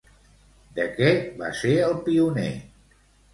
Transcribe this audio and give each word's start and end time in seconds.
De 0.79 0.85
què 0.95 1.09
va 1.41 1.51
ser 1.59 1.75
el 1.89 1.95
pioner? 2.09 2.49